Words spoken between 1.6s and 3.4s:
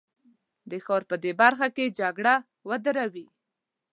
کې جګړه ودروي.